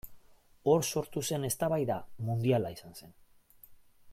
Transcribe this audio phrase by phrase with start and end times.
[0.71, 1.99] Hor sortu zen eztabaida
[2.31, 3.15] mundiala izan zen.